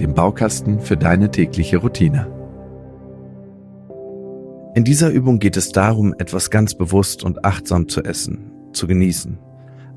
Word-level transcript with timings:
dem 0.00 0.14
Baukasten 0.14 0.80
für 0.80 0.96
deine 0.96 1.30
tägliche 1.30 1.78
Routine. 1.78 2.26
In 4.74 4.84
dieser 4.84 5.10
Übung 5.10 5.38
geht 5.38 5.56
es 5.56 5.70
darum, 5.70 6.14
etwas 6.18 6.50
ganz 6.50 6.74
bewusst 6.74 7.24
und 7.24 7.44
achtsam 7.44 7.88
zu 7.88 8.02
essen, 8.02 8.52
zu 8.72 8.86
genießen. 8.86 9.38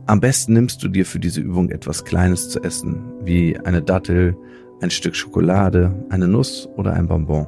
Am 0.05 0.21
besten 0.21 0.53
nimmst 0.53 0.81
du 0.81 0.87
dir 0.87 1.05
für 1.05 1.19
diese 1.19 1.41
Übung 1.41 1.69
etwas 1.69 2.05
Kleines 2.05 2.49
zu 2.49 2.63
essen, 2.63 3.11
wie 3.23 3.59
eine 3.59 3.81
Dattel, 3.81 4.37
ein 4.81 4.89
Stück 4.89 5.15
Schokolade, 5.15 5.93
eine 6.09 6.27
Nuss 6.27 6.69
oder 6.77 6.93
ein 6.93 7.07
Bonbon. 7.07 7.47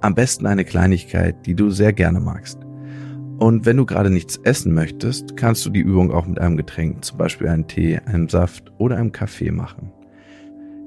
Am 0.00 0.14
besten 0.14 0.46
eine 0.46 0.64
Kleinigkeit, 0.64 1.44
die 1.44 1.54
du 1.54 1.70
sehr 1.70 1.92
gerne 1.92 2.20
magst. 2.20 2.58
Und 3.38 3.66
wenn 3.66 3.76
du 3.76 3.84
gerade 3.84 4.10
nichts 4.10 4.38
essen 4.38 4.72
möchtest, 4.72 5.36
kannst 5.36 5.64
du 5.66 5.70
die 5.70 5.80
Übung 5.80 6.10
auch 6.10 6.26
mit 6.26 6.38
einem 6.38 6.56
Getränk, 6.56 7.04
zum 7.04 7.18
Beispiel 7.18 7.48
einem 7.48 7.66
Tee, 7.66 7.98
einem 8.06 8.28
Saft 8.28 8.72
oder 8.78 8.96
einem 8.96 9.12
Kaffee 9.12 9.50
machen. 9.50 9.92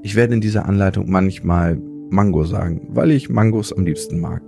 Ich 0.06 0.16
werde 0.16 0.34
in 0.34 0.42
dieser 0.42 0.66
Anleitung 0.66 1.10
manchmal 1.10 1.80
Mango 2.10 2.44
sagen, 2.44 2.90
weil 2.90 3.12
ich 3.12 3.30
Mangos 3.30 3.72
am 3.72 3.86
liebsten 3.86 4.20
mag. 4.20 4.42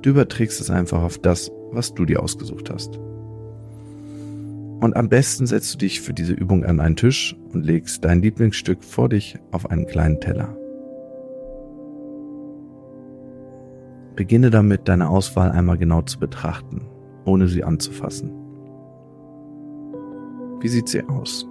Du 0.00 0.10
überträgst 0.10 0.60
es 0.60 0.70
einfach 0.70 1.02
auf 1.02 1.18
das, 1.18 1.50
was 1.72 1.92
du 1.92 2.04
dir 2.04 2.22
ausgesucht 2.22 2.70
hast. 2.70 2.96
Und 4.80 4.96
am 4.96 5.08
besten 5.08 5.48
setzt 5.48 5.74
du 5.74 5.78
dich 5.78 6.00
für 6.00 6.14
diese 6.14 6.34
Übung 6.34 6.64
an 6.64 6.78
einen 6.78 6.94
Tisch 6.94 7.36
und 7.52 7.66
legst 7.66 8.04
dein 8.04 8.22
Lieblingsstück 8.22 8.84
vor 8.84 9.08
dich 9.08 9.40
auf 9.50 9.68
einen 9.68 9.86
kleinen 9.86 10.20
Teller. 10.20 10.56
Beginne 14.14 14.50
damit, 14.50 14.86
deine 14.86 15.08
Auswahl 15.08 15.50
einmal 15.50 15.78
genau 15.78 16.02
zu 16.02 16.20
betrachten, 16.20 16.82
ohne 17.24 17.48
sie 17.48 17.64
anzufassen. 17.64 18.30
Wie 20.60 20.68
sieht 20.68 20.88
sie 20.88 21.02
aus? 21.08 21.49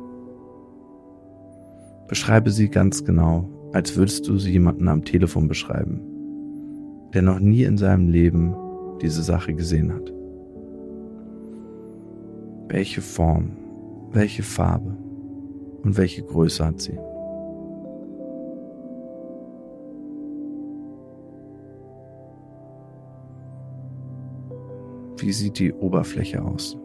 Beschreibe 2.09 2.49
sie 2.49 2.69
ganz 2.69 3.05
genau, 3.05 3.47
als 3.71 3.95
würdest 3.95 4.27
du 4.27 4.39
sie 4.39 4.51
jemanden 4.51 4.87
am 4.87 5.05
Telefon 5.05 5.47
beschreiben, 5.47 6.01
der 7.13 7.21
noch 7.21 7.39
nie 7.39 7.61
in 7.61 7.77
seinem 7.77 8.09
Leben 8.09 8.55
diese 8.99 9.21
Sache 9.21 9.53
gesehen 9.53 9.93
hat. 9.93 10.11
Welche 12.67 13.01
Form, 13.01 13.51
welche 14.11 14.41
Farbe 14.41 14.97
und 15.83 15.97
welche 15.97 16.23
Größe 16.23 16.65
hat 16.65 16.81
sie? 16.81 16.97
Wie 25.17 25.31
sieht 25.31 25.59
die 25.59 25.71
Oberfläche 25.73 26.43
aus? 26.43 26.75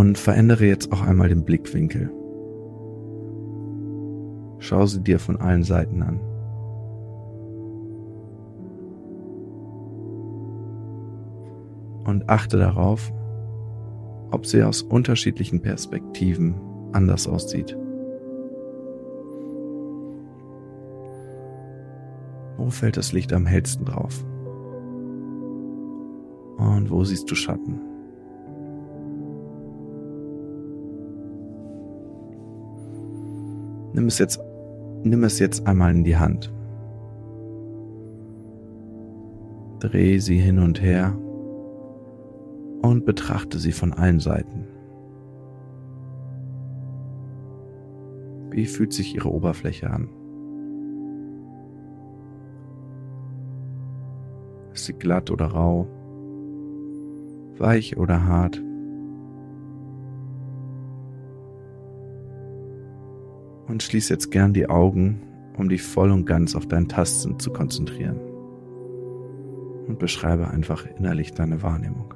Und 0.00 0.16
verändere 0.16 0.64
jetzt 0.64 0.90
auch 0.94 1.02
einmal 1.02 1.28
den 1.28 1.44
Blickwinkel. 1.44 2.10
Schau 4.58 4.86
sie 4.86 5.02
dir 5.02 5.18
von 5.18 5.36
allen 5.36 5.62
Seiten 5.62 6.02
an. 6.02 6.18
Und 12.06 12.30
achte 12.30 12.56
darauf, 12.56 13.12
ob 14.30 14.46
sie 14.46 14.62
aus 14.62 14.80
unterschiedlichen 14.80 15.60
Perspektiven 15.60 16.54
anders 16.92 17.28
aussieht. 17.28 17.76
Wo 22.56 22.70
fällt 22.70 22.96
das 22.96 23.12
Licht 23.12 23.34
am 23.34 23.44
hellsten 23.44 23.84
drauf? 23.84 24.24
Und 26.56 26.90
wo 26.90 27.04
siehst 27.04 27.30
du 27.30 27.34
Schatten? 27.34 27.89
Nimm 34.00 34.08
es 34.08 34.18
jetzt, 34.18 34.40
nimm 35.02 35.24
es 35.24 35.38
jetzt 35.40 35.66
einmal 35.66 35.94
in 35.94 36.04
die 36.04 36.16
Hand. 36.16 36.50
Dreh 39.80 40.16
sie 40.16 40.38
hin 40.38 40.58
und 40.58 40.80
her 40.80 41.14
und 42.80 43.04
betrachte 43.04 43.58
sie 43.58 43.72
von 43.72 43.92
allen 43.92 44.18
Seiten. 44.18 44.66
Wie 48.50 48.64
fühlt 48.64 48.94
sich 48.94 49.14
ihre 49.14 49.30
Oberfläche 49.30 49.90
an? 49.90 50.08
Ist 54.72 54.86
sie 54.86 54.94
glatt 54.94 55.30
oder 55.30 55.44
rau? 55.44 55.86
Weich 57.58 57.98
oder 57.98 58.24
hart? 58.24 58.62
Und 63.70 63.82
schließ 63.82 64.08
jetzt 64.08 64.30
gern 64.30 64.52
die 64.52 64.68
Augen, 64.68 65.22
um 65.56 65.68
dich 65.68 65.82
voll 65.82 66.10
und 66.10 66.26
ganz 66.26 66.56
auf 66.56 66.66
dein 66.66 66.88
Tasten 66.88 67.38
zu 67.38 67.52
konzentrieren. 67.52 68.18
Und 69.86 69.98
beschreibe 69.98 70.48
einfach 70.48 70.86
innerlich 70.98 71.32
deine 71.32 71.62
Wahrnehmung. 71.62 72.14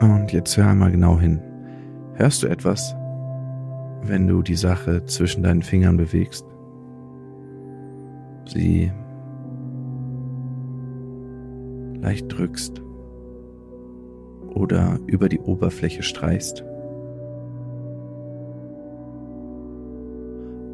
Und 0.00 0.32
jetzt 0.32 0.56
hör 0.56 0.68
einmal 0.68 0.90
genau 0.90 1.18
hin. 1.18 1.40
Hörst 2.14 2.42
du 2.42 2.46
etwas, 2.46 2.94
wenn 4.02 4.26
du 4.26 4.42
die 4.42 4.56
Sache 4.56 5.04
zwischen 5.06 5.42
deinen 5.42 5.62
Fingern 5.62 5.96
bewegst? 5.96 6.44
Sie 8.46 8.92
leicht 12.00 12.32
drückst 12.32 12.85
oder 14.56 14.98
über 15.06 15.28
die 15.28 15.38
Oberfläche 15.38 16.02
streichst. 16.02 16.64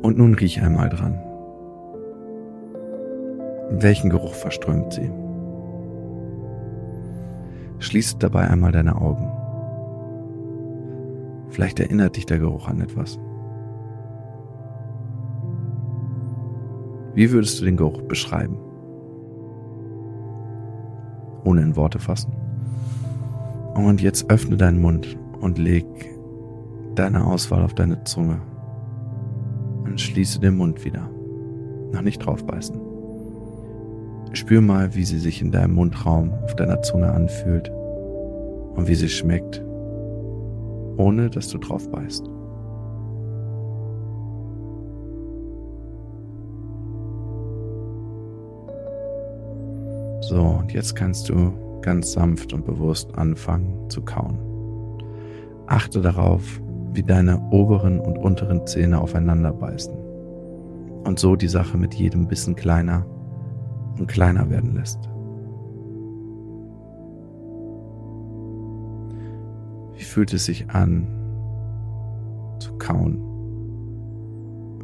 Und 0.03 0.19
nun 0.19 0.35
riech 0.35 0.63
einmal 0.63 0.89
dran. 0.89 1.19
Welchen 3.71 4.11
Geruch 4.11 4.35
verströmt 4.35 4.93
sie? 4.93 5.11
Schließ 7.81 8.19
dabei 8.19 8.49
einmal 8.49 8.71
deine 8.71 9.01
Augen. 9.01 9.31
Vielleicht 11.51 11.81
erinnert 11.81 12.17
dich 12.17 12.27
der 12.27 12.39
Geruch 12.39 12.69
an 12.69 12.81
etwas. 12.81 13.19
Wie 17.15 17.31
würdest 17.33 17.61
du 17.61 17.65
den 17.65 17.77
Geruch 17.77 18.03
beschreiben? 18.03 18.57
Ohne 21.45 21.63
in 21.63 21.77
Worte 21.77 21.99
fassen. 21.99 22.33
Und 23.75 24.03
jetzt 24.03 24.31
öffne 24.31 24.57
deinen 24.57 24.81
Mund 24.81 25.19
und 25.41 25.59
leg 25.59 25.85
deine 26.95 27.27
Auswahl 27.27 27.63
auf 27.63 27.75
deine 27.75 28.05
Zunge. 28.05 28.41
Und 29.85 30.01
schließe 30.01 30.41
den 30.41 30.57
Mund 30.57 30.85
wieder. 30.85 31.09
Noch 31.93 32.03
nicht 32.03 32.19
draufbeißen. 32.19 32.81
Spür 34.35 34.61
mal, 34.61 34.95
wie 34.95 35.05
sie 35.05 35.19
sich 35.19 35.43
in 35.43 35.53
deinem 35.53 35.75
Mundraum 35.75 36.33
auf 36.45 36.55
deiner 36.57 36.81
Zunge 36.83 37.11
anfühlt. 37.13 37.71
und 38.75 38.89
wie 38.89 38.95
sie 38.95 39.09
schmeckt, 39.09 39.63
ohne 40.97 41.29
dass 41.29 41.49
du 41.49 41.59
drauf 41.59 41.91
beißt. 41.91 42.25
So, 50.23 50.41
und 50.41 50.73
jetzt 50.73 50.95
kannst 50.97 51.29
du 51.29 51.53
ganz 51.83 52.13
sanft 52.13 52.53
und 52.53 52.65
bewusst 52.65 53.15
anfangen 53.17 53.91
zu 53.91 54.03
kauen. 54.03 54.39
Achte 55.67 56.01
darauf, 56.01 56.61
wie 56.95 57.03
deine 57.03 57.41
oberen 57.51 57.99
und 57.99 58.19
unteren 58.19 58.67
Zähne 58.67 59.01
aufeinander 59.01 59.53
beißen 59.53 59.95
und 61.05 61.19
so 61.19 61.37
die 61.37 61.49
Sache 61.49 61.77
mit 61.77 61.95
jedem 61.95 62.27
Bissen 62.29 62.55
kleiner 62.55 63.07
und 63.99 64.07
kleiner 64.09 64.49
werden 64.51 64.75
lässt. 64.75 64.99
Wie 69.97 70.05
fühlt 70.05 70.33
es 70.33 70.47
sich 70.47 70.69
an 70.71 71.07
zu 72.59 72.73
kauen? 72.79 73.21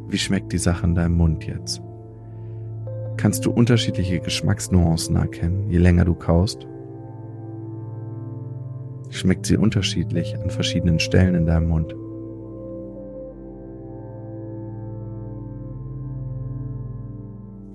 Wie 0.07 0.17
schmeckt 0.17 0.51
die 0.51 0.57
Sache 0.57 0.85
in 0.87 0.95
deinem 0.95 1.17
Mund 1.17 1.45
jetzt? 1.45 1.81
Kannst 3.17 3.45
du 3.45 3.51
unterschiedliche 3.51 4.19
Geschmacksnuancen 4.19 5.17
erkennen, 5.17 5.69
je 5.69 5.77
länger 5.77 6.05
du 6.05 6.15
kaust? 6.15 6.65
Schmeckt 9.09 9.45
sie 9.45 9.57
unterschiedlich 9.57 10.37
an 10.37 10.49
verschiedenen 10.49 10.99
Stellen 10.99 11.35
in 11.35 11.45
deinem 11.45 11.67
Mund? 11.67 11.93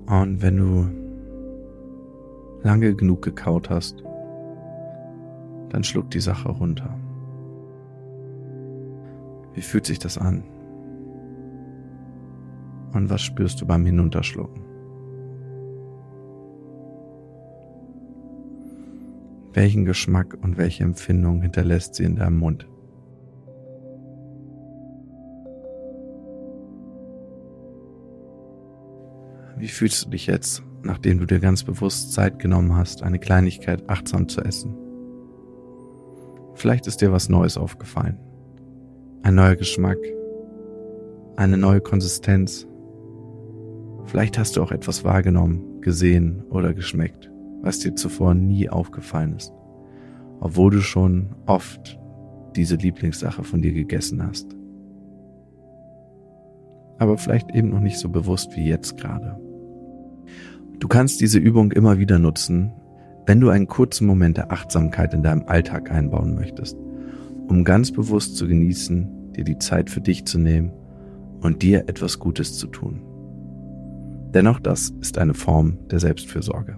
Und 0.07 0.41
wenn 0.41 0.57
du 0.57 0.87
lange 2.63 2.95
genug 2.95 3.21
gekaut 3.21 3.69
hast, 3.69 4.03
dann 5.69 5.83
schluck 5.83 6.09
die 6.11 6.19
Sache 6.19 6.49
runter. 6.49 6.97
Wie 9.53 9.61
fühlt 9.61 9.85
sich 9.85 9.99
das 9.99 10.17
an? 10.17 10.43
Und 12.93 13.09
was 13.09 13.21
spürst 13.21 13.61
du 13.61 13.65
beim 13.65 13.85
Hinunterschlucken? 13.85 14.64
Welchen 19.55 19.85
Geschmack 19.85 20.37
und 20.41 20.57
welche 20.57 20.83
Empfindung 20.83 21.41
hinterlässt 21.41 21.95
sie 21.95 22.03
in 22.03 22.17
deinem 22.17 22.39
Mund? 22.39 22.67
Wie 29.57 29.69
fühlst 29.69 30.05
du 30.05 30.09
dich 30.09 30.27
jetzt, 30.27 30.61
nachdem 30.83 31.19
du 31.19 31.25
dir 31.25 31.39
ganz 31.39 31.63
bewusst 31.63 32.11
Zeit 32.11 32.37
genommen 32.37 32.75
hast, 32.75 33.01
eine 33.01 33.17
Kleinigkeit 33.17 33.89
achtsam 33.89 34.27
zu 34.27 34.41
essen? 34.41 34.75
Vielleicht 36.55 36.85
ist 36.87 36.99
dir 36.99 37.13
was 37.13 37.29
Neues 37.29 37.57
aufgefallen. 37.57 38.19
Ein 39.23 39.35
neuer 39.35 39.55
Geschmack, 39.55 39.99
eine 41.37 41.57
neue 41.57 41.79
Konsistenz. 41.79 42.67
Vielleicht 44.03 44.37
hast 44.37 44.57
du 44.57 44.61
auch 44.61 44.73
etwas 44.73 45.05
wahrgenommen, 45.05 45.79
gesehen 45.79 46.43
oder 46.49 46.73
geschmeckt, 46.73 47.31
was 47.61 47.79
dir 47.79 47.95
zuvor 47.95 48.35
nie 48.35 48.69
aufgefallen 48.69 49.35
ist, 49.35 49.53
obwohl 50.39 50.71
du 50.71 50.81
schon 50.81 51.35
oft 51.45 51.99
diese 52.55 52.75
Lieblingssache 52.75 53.43
von 53.43 53.61
dir 53.61 53.73
gegessen 53.73 54.25
hast. 54.25 54.55
Aber 56.97 57.17
vielleicht 57.17 57.53
eben 57.53 57.69
noch 57.69 57.81
nicht 57.81 57.97
so 57.97 58.09
bewusst 58.09 58.55
wie 58.55 58.67
jetzt 58.67 58.97
gerade. 58.97 59.39
Du 60.79 60.87
kannst 60.87 61.21
diese 61.21 61.39
Übung 61.39 61.71
immer 61.71 61.99
wieder 61.99 62.19
nutzen, 62.19 62.71
wenn 63.25 63.39
du 63.39 63.49
einen 63.49 63.67
kurzen 63.67 64.07
Moment 64.07 64.37
der 64.37 64.51
Achtsamkeit 64.51 65.13
in 65.13 65.23
deinem 65.23 65.43
Alltag 65.47 65.91
einbauen 65.91 66.35
möchtest, 66.35 66.77
um 67.47 67.63
ganz 67.63 67.91
bewusst 67.91 68.37
zu 68.37 68.47
genießen, 68.47 69.33
dir 69.33 69.43
die 69.43 69.57
Zeit 69.57 69.89
für 69.89 70.01
dich 70.01 70.25
zu 70.25 70.37
nehmen 70.37 70.71
und 71.41 71.61
dir 71.61 71.89
etwas 71.89 72.19
Gutes 72.19 72.57
zu 72.57 72.67
tun. 72.67 73.01
Dennoch 74.33 74.59
das 74.59 74.93
ist 75.01 75.17
eine 75.17 75.33
Form 75.33 75.77
der 75.89 75.99
Selbstfürsorge. 75.99 76.77